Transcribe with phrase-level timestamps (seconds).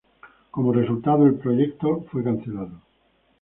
[0.49, 2.81] Como resultado, el proyecto fue cancelado.